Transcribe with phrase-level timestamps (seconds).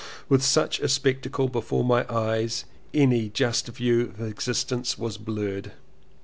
[0.29, 5.73] With such a spectacle before my eyes any just view of existence was blurred.